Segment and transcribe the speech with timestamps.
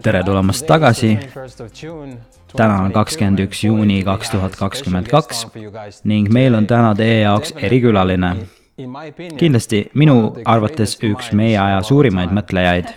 [0.00, 1.18] tere tulemast tagasi.
[2.56, 5.46] täna on kakskümmend üks juuni kaks tuhat kakskümmend kaks
[6.04, 8.36] ning meil on täna teie jaoks erikülaline.
[9.38, 12.94] kindlasti minu arvates üks meie aja suurimaid mõtlejaid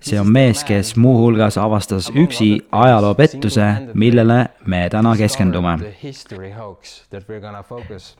[0.00, 3.66] see on mees, kes muuhulgas avastas üksi ajaloopettuse,
[3.98, 5.78] millele me täna keskendume.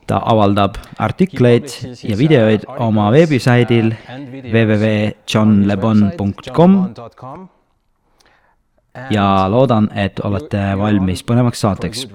[0.06, 1.68] ta avaldab artikleid
[2.02, 3.92] ja videoid oma veebisaidil
[4.52, 6.88] www.johnlebon.com
[9.10, 12.06] ja loodan, et olete valmis põnevaks saateks.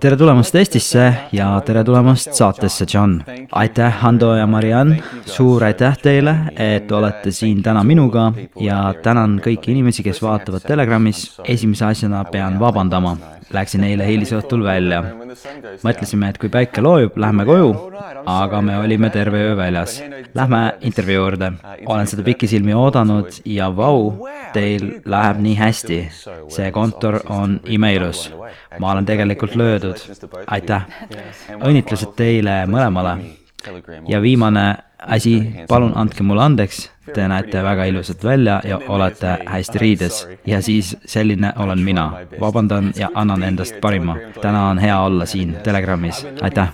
[0.00, 3.22] tere tulemast Eestisse ja tere tulemast saatesse, John.
[3.52, 4.96] aitäh, Hando ja Mariann,
[5.26, 11.40] suur aitäh teile, et olete siin täna minuga ja tänan kõiki inimesi, kes vaatavad Telegramis.
[11.44, 13.16] esimese asjana pean vabandama,
[13.52, 15.02] läksin eile hilisõhtul välja.
[15.84, 17.70] mõtlesime, et kui päike loojub, lähme koju,
[18.26, 20.02] aga me olime terve öö väljas.
[20.34, 21.52] Lähme intervjuu juurde.
[21.86, 26.00] olen seda pikisilmi oodanud ja vau, teil läheb nii hästi.
[26.48, 28.32] see kontor on imeilus.
[28.78, 29.96] ma olen tegelikult löödud.
[30.46, 30.82] aitäh.
[31.60, 33.18] õnnitlused teile mõlemale.
[34.08, 39.78] ja viimane asi, palun andke mulle andeks, te näete väga ilusad välja ja olete hästi
[39.78, 40.28] riides.
[40.46, 42.12] ja siis selline olen mina.
[42.40, 44.16] vabandan ja annan endast parima.
[44.42, 46.72] täna on hea olla siin Telegramis, aitäh.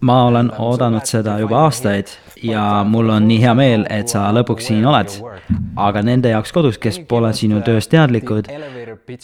[0.00, 2.06] ma olen oodanud seda juba aastaid
[2.42, 5.08] ja mul on nii hea meel, et sa lõpuks siin oled.
[5.76, 8.48] aga nende jaoks kodus, kes pole sinu tööst teadlikud,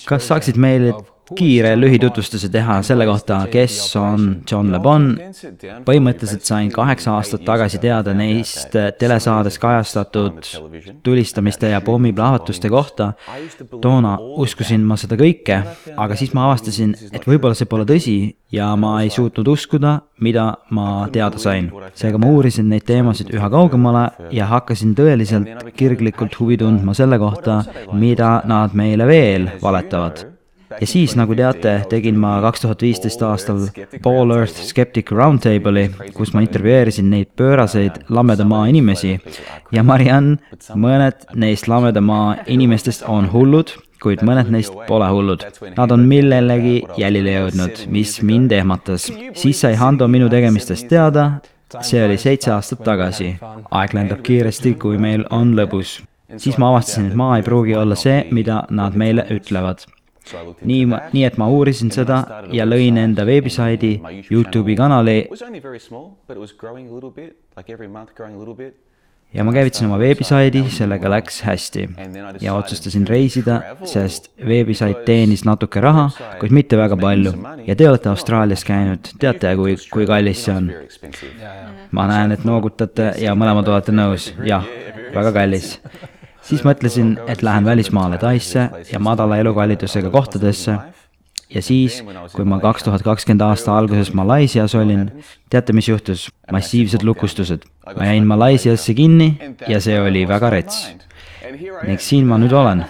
[0.06, 0.95] kas saaksid meile
[1.33, 5.06] kiire lühitutvustuse teha selle kohta, kes on John Le Bon.
[5.86, 10.45] põhimõtteliselt sain kaheksa aastat tagasi teada neist telesaades kajastatud
[11.02, 13.12] tulistamiste ja pommiplahvatuste kohta.
[13.80, 15.62] toona uskusin ma seda kõike,
[15.96, 18.18] aga siis ma avastasin, et võib-olla see pole tõsi
[18.52, 21.73] ja ma ei suutnud uskuda, mida ma teada sain.
[21.95, 27.62] seega ma uurisin neid teemasid üha kaugemale ja hakkasin tõeliselt kirglikult huvi tundma selle kohta,
[27.92, 30.33] mida nad meile veel valetavad
[30.80, 33.67] ja siis, nagu teate, tegin ma kaks tuhat viisteist aastal
[34.02, 39.17] Ball Earth Skeptic Roundtable'i, kus ma intervjueerisin neid pööraseid lameda maa inimesi
[39.74, 40.39] ja Mariann,
[40.74, 43.74] mõned neist lameda maa inimestest on hullud,
[44.05, 45.45] kuid mõned neist pole hullud.
[45.77, 49.11] Nad on millelegi jälile jõudnud, mis mind ehmatas.
[49.35, 51.30] siis sai Hando minu tegemistest teada,
[51.80, 53.36] see oli seitse aastat tagasi.
[53.70, 56.01] aeg lendab kiiresti, kui meil on lõbus
[56.36, 59.85] siis ma avastasin, et maa ei pruugi olla see, mida nad meile ütlevad
[60.64, 63.98] nii, nii et ma uurisin seda ja lõin enda veebisaidi,
[64.30, 65.18] Youtube'i kanali.
[69.35, 71.89] ja ma käivitasin oma veebisaidi, sellega läks hästi.
[72.40, 76.08] Ja otsustasin reisida, sest veebisait teenis natuke raha,
[76.41, 77.35] kuid mitte väga palju.
[77.67, 80.70] ja te olete Austraalias käinud, teate, kui, kui kallis see on?
[81.91, 84.67] ma näen, et noogutate ja mõlemad olete nõus, jah,
[85.14, 85.79] väga kallis
[86.44, 90.77] siis mõtlesin, et lähen välismaale Taisse ja madala elukallidusega kohtadesse.
[91.55, 95.10] ja siis, kui ma kaks tuhat kakskümmend aasta alguses Malaisias olin,
[95.50, 96.30] teate, mis juhtus?
[96.52, 97.64] massiivsed lukustused.
[97.96, 99.38] ma jäin Malaisiasse kinni
[99.68, 100.94] ja see oli väga rets.
[101.86, 102.84] ning siin ma nüüd olen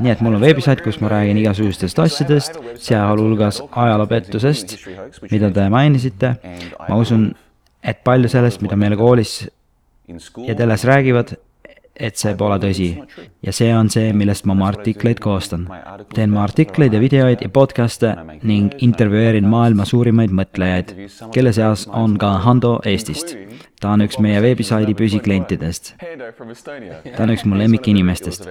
[0.00, 4.76] nii et mul on veebisait, kus ma räägin igasugustest asjadest, sealhulgas ajaloopettusest,
[5.30, 6.34] mida te mainisite.
[6.88, 7.34] ma usun,
[7.82, 9.42] et palju sellest, mida meile koolis
[10.46, 11.36] ja teles räägivad,
[12.00, 12.88] et see pole tõsi.
[13.42, 15.66] ja see on see, millest ma oma artikleid koostan.
[16.14, 20.94] teen ma artikleid ja videoid ja podcast'e ning intervjueerin maailma suurimaid mõtlejaid,
[21.34, 23.36] kelle seas on ka Hando Eestist.
[23.80, 25.94] ta on üks meie veebisaidi püsiklientidest.
[27.16, 28.48] ta on üks mu lemmikinimestest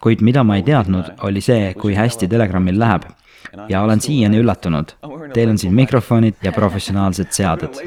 [0.00, 3.02] kuid mida ma ei teadnud, oli see, kui hästi Telegramil läheb.
[3.68, 4.92] ja olen siiani üllatunud.
[5.34, 7.80] Teil on siin mikrofonid ja professionaalsed seaded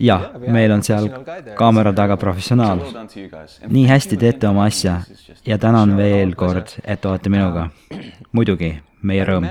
[0.00, 1.08] jah, meil on seal
[1.58, 2.80] kaamera taga professionaal.
[3.68, 5.00] nii hästi teete oma asja
[5.46, 7.68] ja tänan veel kord, et olete minuga.
[8.32, 8.72] muidugi,
[9.02, 9.46] meie rõõm.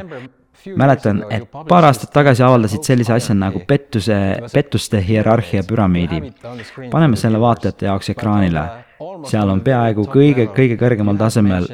[0.76, 4.18] mäletan, et paar aastat tagasi avaldasid sellise asja nagu pettuse,
[4.54, 6.34] pettuste hierarhia püramiidi.
[6.92, 8.68] paneme selle vaatajate jaoks ekraanile.
[9.26, 11.68] seal on peaaegu kõige, kõige kõrgemal tasemel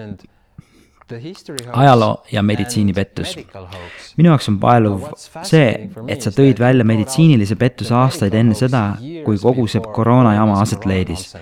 [1.73, 3.35] ajaloo ja meditsiinipettus.
[4.17, 5.03] minu jaoks on paeluv
[5.45, 10.57] see, et sa tõid välja meditsiinilise pettuse aastaid enne seda, kui kogu see koroona jama
[10.61, 11.35] aset leidis.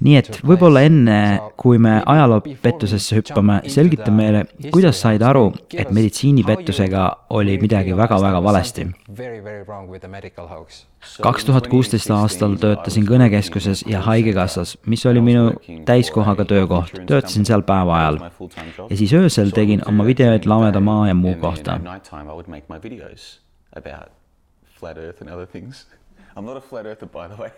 [0.00, 1.18] nii et võib-olla enne,
[1.58, 8.86] kui me ajaloopettusesse hüppame, selgita meile, kuidas said aru, et meditsiinipettusega oli midagi väga-väga valesti.
[11.22, 15.52] Kaks tuhat kuusteist aastal töötasin kõnekeskuses ja Haigekassas, mis oli minu
[15.86, 18.18] täiskohaga töökoht, töötasin seal päeva ajal.
[18.90, 21.80] ja siis öösel tegin oma videoid lameda maa ja muu kohta.
[24.78, 25.86] Flat Earth and other things.
[26.36, 27.50] I'm not a flat earther, by the way.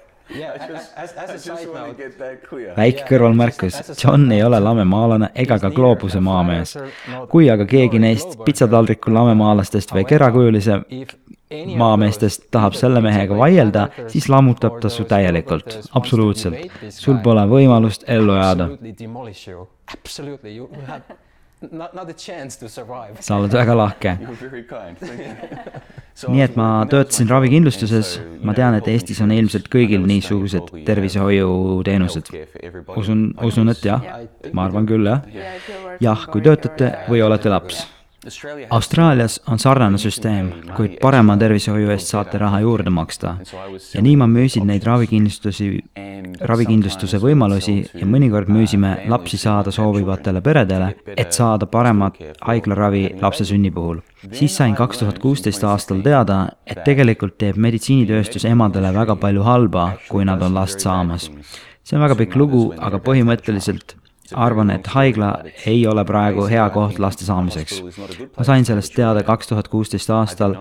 [2.76, 6.76] väike kõrvalmärkus, John ei ole lamemaalane ega ka gloobuse maamees.
[7.28, 10.78] kui aga keegi neist pitsataldriku lamemaalastest või kerakujulise
[11.50, 16.70] maameestest tahab selle mehega vaielda, siis lammutab ta su täielikult, absoluutselt.
[16.94, 18.68] sul pole võimalust ellu jääda.
[23.20, 24.14] sa oled väga lahke.
[26.30, 28.14] nii et ma töötasin ravikindlustuses,
[28.46, 32.30] ma tean, et Eestis on ilmselt kõigil niisugused tervishoiuteenused.
[32.96, 34.10] usun, usun, et jah,
[34.52, 35.26] ma arvan küll, jah.
[36.00, 37.88] jah, kui töötate või olete laps
[38.70, 43.36] Austraalias on sarnane süsteem, kuid parema tervishoiu eest saate raha juurde maksta.
[43.94, 45.68] ja nii ma müüsin neid ravikindlustusi,
[46.50, 53.70] ravikindlustuse võimalusi ja mõnikord müüsime lapsi saada soovivatele peredele, et saada paremat haiglaravi lapse sünni
[53.70, 54.02] puhul.
[54.32, 59.92] siis sain kaks tuhat kuusteist aastal teada, et tegelikult teeb meditsiinitööstus emadele väga palju halba,
[60.08, 61.30] kui nad on last saamas.
[61.82, 63.96] see on väga pikk lugu, aga põhimõtteliselt
[64.34, 65.30] arvan, et haigla
[65.66, 67.82] ei ole praegu hea koht laste saamiseks.
[68.36, 70.56] ma sain sellest teada kaks tuhat kuusteist aastal,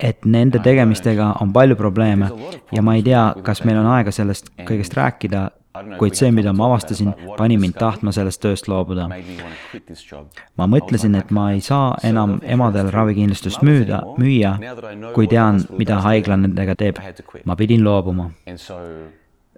[0.00, 2.30] et nende tegemistega on palju probleeme
[2.72, 5.48] ja ma ei tea, kas meil on aega sellest kõigest rääkida,
[5.98, 9.08] kuid see, mida ma avastasin, pani mind tahtma sellest tööst loobuda.
[10.56, 14.56] ma mõtlesin, et ma ei saa enam emadele ravikindlustust müüda, müüa,
[15.14, 16.98] kui tean, mida haigla nendega teeb.
[17.44, 18.30] ma pidin loobuma.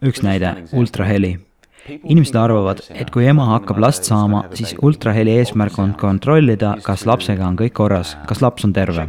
[0.03, 1.39] üks näide, ultraheli
[1.89, 7.47] inimesed arvavad, et kui ema hakkab last saama, siis ultraheli eesmärk on kontrollida, kas lapsega
[7.47, 9.09] on kõik korras, kas laps on terve.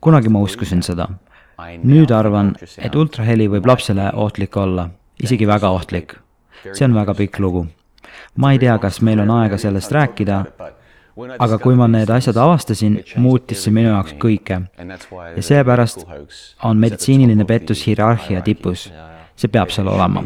[0.00, 1.08] kunagi ma uskusin seda.
[1.82, 4.90] nüüd arvan, et ultraheli võib lapsele ohtlik olla,
[5.22, 6.16] isegi väga ohtlik.
[6.72, 7.66] see on väga pikk lugu.
[8.36, 10.44] ma ei tea, kas meil on aega sellest rääkida,
[11.38, 14.62] aga kui ma need asjad avastasin, muutis see minu jaoks kõike.
[15.36, 16.06] ja seepärast
[16.62, 18.90] on meditsiiniline pettus hierarhia tipus
[19.36, 20.24] see peab seal olema.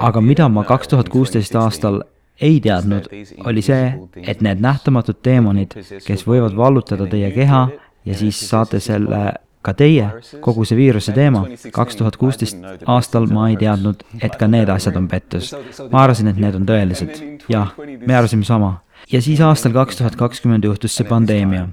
[0.00, 2.02] aga mida ma kaks tuhat kuusteist aastal
[2.40, 3.08] ei teadnud,
[3.44, 5.72] oli see, et need nähtamatud teemonid,
[6.04, 7.62] kes võivad vallutada teie keha
[8.04, 9.22] ja siis saate selle
[9.66, 10.10] ka teie,
[10.44, 11.42] kogu see viiruse teema,
[11.74, 15.54] kaks tuhat kuusteist aastal ma ei teadnud, et ka need asjad on pettus.
[15.90, 17.16] ma arvasin, et need on tõelised.
[17.48, 17.72] jah,
[18.06, 18.76] me arvasime sama.
[19.12, 21.66] ja siis aastal kaks tuhat kakskümmend juhtus see pandeemia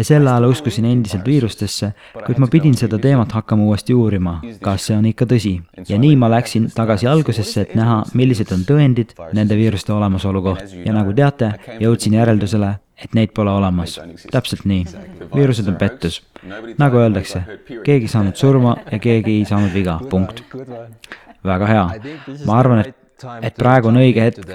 [0.00, 1.92] ja sel ajal uskusin endiselt viirustesse,
[2.24, 5.52] kuid ma pidin seda teemat hakkama uuesti uurima, kas see on ikka tõsi.
[5.88, 10.80] ja nii ma läksin tagasi algusesse, et näha, millised on tõendid nende viiruste olemasolu kohta
[10.84, 11.52] ja nagu teate,
[11.82, 12.72] jõudsin järeldusele,
[13.04, 13.98] et neid pole olemas.
[14.32, 14.86] täpselt nii.
[15.34, 16.22] viirused on pettus.
[16.78, 17.44] nagu öeldakse,
[17.84, 20.42] keegi ei saanud surma ja keegi ei saanud viga, punkt.
[21.44, 21.86] väga hea.
[22.46, 22.96] ma arvan, et
[23.42, 24.52] et praegu on õige hetk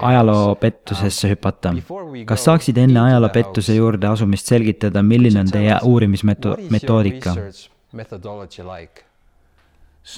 [0.00, 1.74] ajaloopettusesse hüpata.
[2.26, 7.34] kas saaksid enne ajaloopettuse juurde asumist selgitada, milline on teie uurimismetoodika?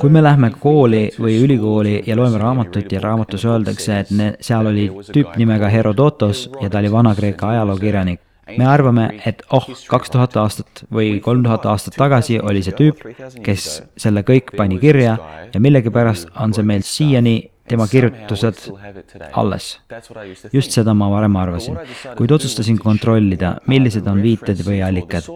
[0.00, 4.66] kui me lähme kooli või ülikooli ja loeme raamatut ja raamatus öeldakse, et ne, seal
[4.66, 8.20] oli tüüp nimega Herodotos ja ta oli Vana-Kreeka ajalookirjanik,
[8.58, 13.02] me arvame, et oh, kaks tuhat aastat või kolm tuhat aastat tagasi oli see tüüp,
[13.46, 13.68] kes
[13.98, 15.16] selle kõik pani kirja
[15.52, 17.36] ja millegipärast on see meil siiani
[17.68, 18.68] tema kirjutused
[19.32, 19.78] alles.
[20.52, 21.78] just seda ma varem arvasin,
[22.18, 25.28] kuid otsustasin kontrollida, millised on viited või allikad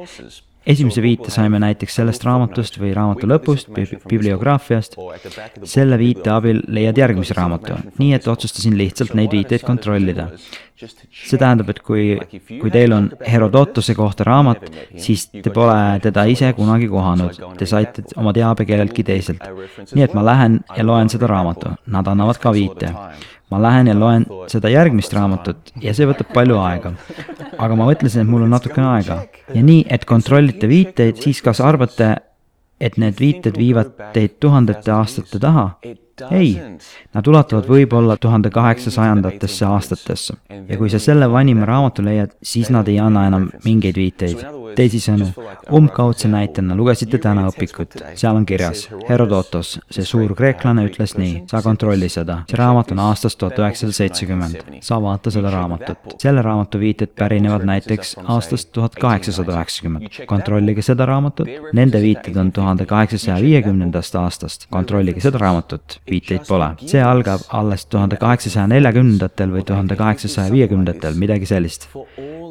[0.66, 3.70] esimese viite saime näiteks sellest raamatust või raamatu lõpust,
[4.08, 4.96] bibliograafiast.
[5.64, 10.30] selle viite abil leiad järgmise raamatu, nii et otsustasin lihtsalt neid viiteid kontrollida.
[10.80, 12.18] see tähendab, et kui,
[12.60, 14.64] kui teil on Herodotuse kohta raamat,
[14.96, 19.44] siis te pole teda ise kunagi kohanud, te saite oma teabe kelleltki teiselt.
[19.94, 22.94] nii et ma lähen ja loen seda raamatu, nad annavad ka viite
[23.50, 26.94] ma lähen ja loen seda järgmist raamatut ja see võtab palju aega.
[27.58, 29.22] aga ma mõtlesin, et mul on natukene aega
[29.54, 32.14] ja nii, et kontrollite viiteid, siis kas arvate,
[32.80, 35.66] et need viited viivad teid tuhandete aastate taha?
[36.30, 36.54] Ei,
[37.14, 40.34] nad ulatuvad võib-olla tuhande kaheksasajandatesse aastatesse.
[40.68, 44.46] ja kui sa selle vanima raamatu leiad, siis nad ei anna enam mingeid viiteid.
[44.70, 45.26] teisisõnu,
[45.74, 51.58] umbkaudse näitena lugesite täna õpikut, seal on kirjas Herodotos, see suur kreeklane ütles nii, sa
[51.64, 56.14] kontrolli seda, see raamat on aastast tuhat üheksasada seitsekümmend, sa vaata seda raamatut.
[56.22, 62.52] selle raamatu viited pärinevad näiteks aastast tuhat kaheksasada üheksakümmend, kontrollige seda raamatut, nende viited on
[62.54, 66.68] tuhande kaheksasaja viiekümnendast aastast, kontrollige seda raamatut viiteid pole.
[66.86, 71.88] see algab alles tuhande kaheksasaja neljakümnendatel või tuhande kaheksasaja viiekümnendatel, midagi sellist.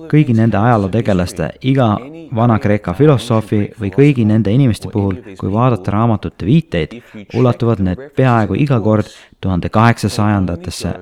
[0.10, 1.90] kõigi nende ajalootegelaste, iga
[2.36, 6.98] Vana-Kreeka filosoofi või kõigi nende inimeste puhul, kui vaadata raamatute viiteid,
[7.34, 9.10] ulatuvad need peaaegu iga kord
[9.42, 10.94] tuhande kaheksasajandatesse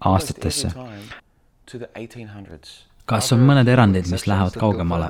[0.00, 0.70] aastatesse
[3.06, 5.08] kas on mõned erandid, mis lähevad kaugemale?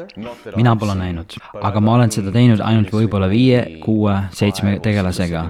[0.57, 5.45] mina pole näinud, aga ma olen seda teinud ainult võib-olla viie, kuue, seitsme tegelasega.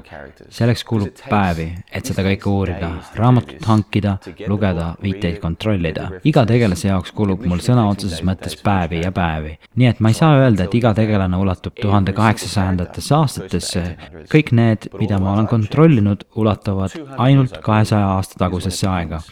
[0.58, 6.08] selleks kulub päevi, et seda kõike uurida, raamatut hankida, lugeda, viiteid kontrollida.
[6.24, 9.56] iga tegelase jaoks kulub mul sõna otseses mõttes päevi ja päevi.
[9.74, 13.84] nii et ma ei saa öelda, et iga tegelane ulatub tuhande kaheksasajandatesse aastatesse.
[14.30, 19.22] kõik need, mida ma olen kontrollinud, ulatuvad ainult kahesaja aasta tagusesse aega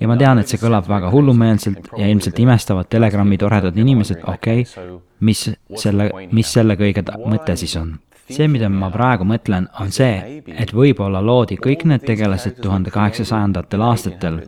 [0.00, 4.64] ja ma tean, et see kõlab väga hullumeelselt ja ilmselt imestavad Telegrami toredad inimesed, okei
[4.66, 5.46] okay,, mis
[5.82, 7.96] selle, mis selle kõige mõte siis on?
[8.26, 13.84] see, mida ma praegu mõtlen, on see, et võib-olla loodi kõik need tegelased tuhande kaheksasajandatel
[13.86, 14.40] aastatel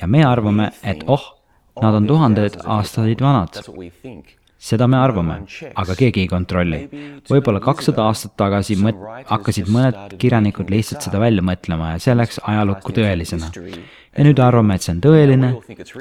[0.00, 1.22] ja me arvame, et oh,
[1.80, 3.62] nad on tuhandeid aastaid vanad
[4.60, 5.38] seda me arvame,
[5.82, 6.80] aga keegi ei kontrolli.
[7.30, 9.00] võib-olla kakssada aastat tagasi mõt-,
[9.30, 14.76] hakkasid mõned kirjanikud lihtsalt seda välja mõtlema ja see läks ajalukku tõelisena ja nüüd arvame,
[14.76, 15.54] et see on tõeline,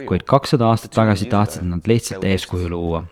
[0.10, 3.06] kuid kakssada aastat tagasi tahtsid nad lihtsalt eeskuju luua.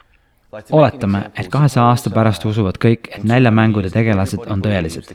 [0.71, 5.13] Oletame, et kahesaja aasta pärast usuvad kõik, et näljamängude tegelased on tõelised.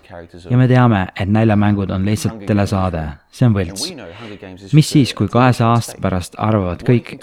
[0.51, 3.87] ja me teame, et näljamängud on lihtsalt telesaade, see on võlts.
[4.73, 7.15] mis siis, kui kahesaja aasta pärast arvavad kõik,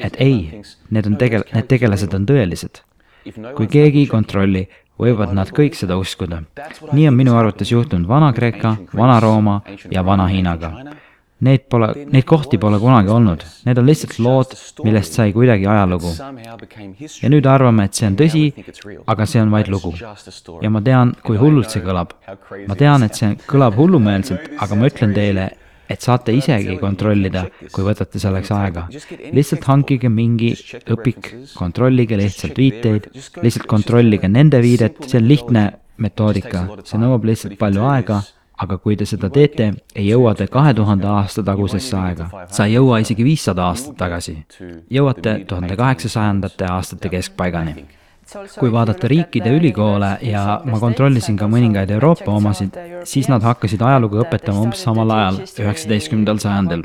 [0.00, 2.84] et ei, need on tegel-, need tegelased on tõelised?
[3.56, 4.64] kui keegi ei kontrolli,
[5.00, 6.42] võivad nad kõik seda uskuda.
[6.92, 9.60] nii on minu arvates juhtunud Vana-Kreeka, Vana-Rooma
[9.90, 10.72] ja Vana-Hiinaga
[11.40, 14.50] Neid pole, neid kohti pole kunagi olnud, need on lihtsalt lood,
[14.84, 16.10] millest sai kuidagi ajalugu.
[17.22, 18.42] ja nüüd arvame, et see on tõsi,
[19.08, 19.94] aga see on vaid lugu.
[20.60, 22.12] ja ma tean, kui hullult see kõlab.
[22.68, 25.46] ma tean, et see kõlab hullumeelselt, aga ma ütlen teile,
[25.88, 28.84] et saate isegi kontrollida, kui võtate selleks aega.
[29.32, 30.52] lihtsalt hankige mingi
[30.92, 35.64] õpik, kontrollige lihtsalt viiteid, lihtsalt kontrollige nende viidet, see on lihtne
[35.96, 38.20] metoodika, see nõuab lihtsalt palju aega
[38.60, 42.28] aga kui te seda teete, ei jõua te kahe tuhande aasta tagusesse aega.
[42.52, 44.36] sa ei jõua isegi viissada aastat tagasi.
[44.90, 47.86] jõuate tuhande kaheksasajandate aastate keskpaigani.
[48.58, 54.20] kui vaadata riikide ülikoole ja ma kontrollisin ka mõningaid Euroopa omasid, siis nad hakkasid ajalugu
[54.22, 56.84] õpetama umbes samal ajal, üheksateistkümnendal sajandil.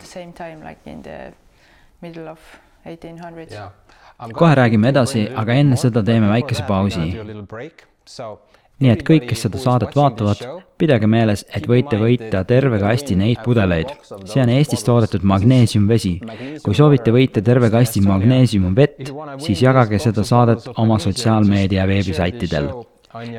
[4.33, 7.11] kohe räägime edasi, aga enne seda teeme väikese pausi
[8.83, 10.41] nii et kõik, kes seda saadet vaatavad,
[10.79, 13.93] pidage meeles, et võite võita terve kasti neid pudeleid.
[14.27, 16.19] see on Eestis toodetud magneesiumvesi.
[16.63, 19.11] kui soovite võita terve kasti magneesiumvett,
[19.45, 22.69] siis jagage seda saadet oma sotsiaalmeedia veebisaitidel.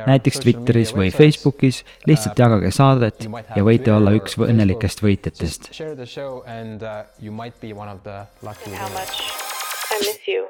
[0.07, 5.71] näiteks Twitteris või Facebookis, lihtsalt jagage saadet ja võite olla üks õnnelikest võitjatest.
[9.87, 10.47] I miss you.